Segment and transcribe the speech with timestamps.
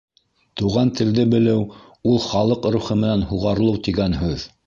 [0.61, 1.67] Туған телде белеү—
[2.13, 4.51] ул халыҡ рухы менән һуғарылыу тигән һүҙ.